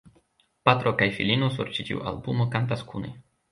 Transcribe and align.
Patro 0.69 0.93
kaj 1.01 1.09
filino 1.19 1.51
sur 1.59 1.71
ĉi 1.77 1.87
tiu 1.91 2.03
albumo 2.15 2.51
kantas 2.59 2.85
kune. 2.91 3.15